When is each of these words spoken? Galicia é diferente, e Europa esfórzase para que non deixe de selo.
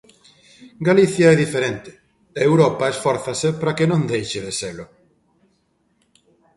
Galicia 0.87 1.27
é 1.33 1.35
diferente, 1.43 1.91
e 2.39 2.39
Europa 2.49 2.91
esfórzase 2.93 3.49
para 3.59 3.75
que 3.77 3.89
non 3.91 4.01
deixe 4.11 4.39
de 4.45 4.53
selo. 4.59 4.85